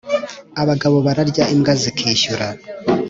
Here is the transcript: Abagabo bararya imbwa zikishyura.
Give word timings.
Abagabo 0.61 0.97
bararya 1.05 1.43
imbwa 1.53 1.73
zikishyura. 1.81 2.47